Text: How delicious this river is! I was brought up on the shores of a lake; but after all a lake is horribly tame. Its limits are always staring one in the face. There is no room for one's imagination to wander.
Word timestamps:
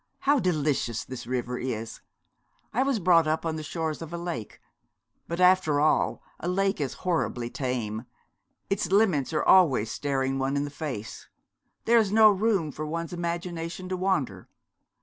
How 0.21 0.39
delicious 0.39 1.05
this 1.05 1.27
river 1.27 1.59
is! 1.59 1.99
I 2.73 2.81
was 2.81 2.97
brought 2.97 3.27
up 3.27 3.45
on 3.45 3.55
the 3.55 3.61
shores 3.61 4.01
of 4.01 4.11
a 4.11 4.17
lake; 4.17 4.59
but 5.27 5.39
after 5.39 5.79
all 5.79 6.23
a 6.39 6.47
lake 6.47 6.81
is 6.81 6.93
horribly 7.05 7.51
tame. 7.51 8.05
Its 8.67 8.91
limits 8.91 9.31
are 9.31 9.43
always 9.43 9.91
staring 9.91 10.39
one 10.39 10.57
in 10.57 10.63
the 10.63 10.71
face. 10.71 11.27
There 11.85 11.99
is 11.99 12.11
no 12.11 12.31
room 12.31 12.71
for 12.71 12.87
one's 12.87 13.13
imagination 13.13 13.87
to 13.89 13.95
wander. 13.97 14.47